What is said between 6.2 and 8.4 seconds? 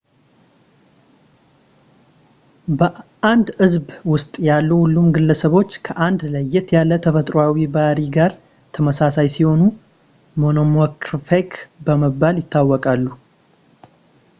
ለየት ያለ ተፈጥሮአዊ ባሕሪ ጋር